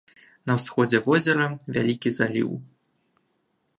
[0.51, 1.45] На ўсходзе возера
[1.75, 2.51] вялікі заліў.